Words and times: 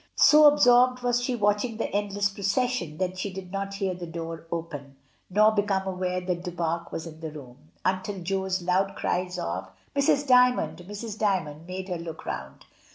So 0.15 0.45
absorbed 0.47 1.03
was 1.03 1.21
she 1.21 1.35
watching 1.35 1.77
the 1.77 1.91
endless 1.93 2.27
procession 2.27 2.97
that 2.97 3.19
she 3.19 3.31
did 3.31 3.51
not 3.51 3.75
hear 3.75 3.93
the 3.93 4.07
door 4.07 4.47
open, 4.51 4.95
nor 5.29 5.51
become 5.51 5.85
aware 5.85 6.19
that 6.19 6.43
Du 6.43 6.51
Pare 6.51 6.87
was 6.91 7.05
in 7.05 7.19
the 7.19 7.29
room, 7.29 7.69
until 7.85 8.19
Jo's 8.19 8.63
loud 8.63 8.95
cries 8.95 9.37
of 9.37 9.69
"Mrs. 9.95 10.25
D3anond! 10.25 10.87
Mrs. 10.87 11.19
Dymond!" 11.19 11.67
made 11.67 11.87
her 11.87 11.99
look 11.99 12.25
round. 12.25 12.65